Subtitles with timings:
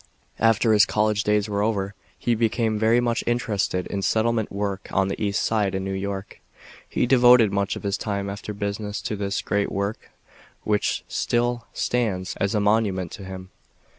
[0.39, 5.09] After his college days were over, he became very much interested in settlement work on
[5.09, 6.41] the East Side in New York.
[6.89, 10.09] He devoted much of his time after business to this great work
[10.63, 13.51] which still stands as a monument to him.